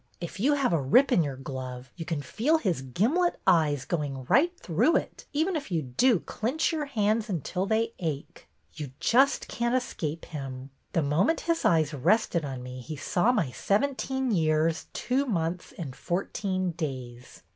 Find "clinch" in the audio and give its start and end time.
6.21-6.71